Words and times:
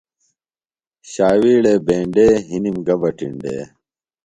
شاویڑے 1.11 1.73
بینڈے، 1.85 2.27
ہِنم 2.49 2.77
گہ 2.85 2.95
بہ 3.01 3.09
ٹینڈے 3.17 3.57